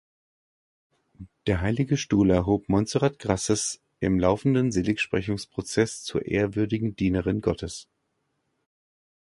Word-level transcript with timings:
Der 1.45 1.61
Heilige 1.61 1.95
Stuhl 1.95 2.31
erhob 2.31 2.69
Montserrat 2.69 3.19
Grases 3.19 3.79
im 3.99 4.17
laufenden 4.19 4.71
Seligsprechungsprozess 4.71 6.01
zur 6.01 6.25
ehrwürdigen 6.25 6.95
Dienerin 6.95 7.39
Gottes. 7.41 7.87